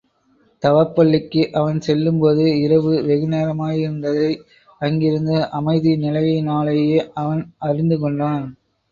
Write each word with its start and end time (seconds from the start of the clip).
தவப் 0.63 0.93
பள்ளிக்கு 0.93 1.51
அவன் 1.53 1.79
செல்லும்போது 1.79 2.45
இரவு 2.59 2.93
வெகுநேரமா 3.01 3.67
யிருந்ததை 3.73 4.31
அங்கிருந்து 4.81 5.35
அமைதி 5.51 5.95
நிலையினாலேயே 5.97 7.11
அவன் 7.15 7.43
அறிந்து 7.59 7.99
கொண்டான். 7.99 8.47